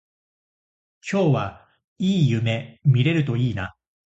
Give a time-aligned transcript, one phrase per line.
[1.11, 1.67] 今日は
[1.99, 3.75] いい夢見れるといいな